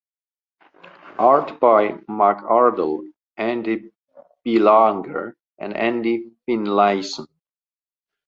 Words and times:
Art 1.19 1.59
by 1.59 1.89
McArdle, 2.09 3.07
Andy 3.37 3.91
Belanger 4.43 5.37
and 5.59 5.77
Andy 5.77 6.31
Finlayson. 6.47 7.27